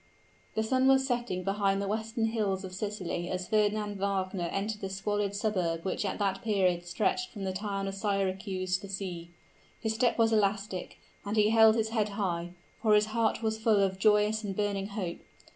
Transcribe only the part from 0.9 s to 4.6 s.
setting behind the western hills of Sicily as Fernand Wagner